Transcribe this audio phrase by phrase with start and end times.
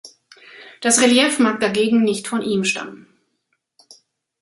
[0.81, 3.05] Das Relief mag dagegen nicht von ihm stammen.